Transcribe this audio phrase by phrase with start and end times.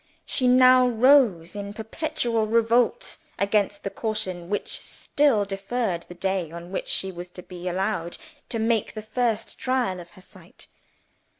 [0.25, 6.71] She now rose in perpetual revolt against the caution which still deferred the day on
[6.71, 8.17] which she was to be allowed
[8.49, 10.65] to make the first trial of her sight.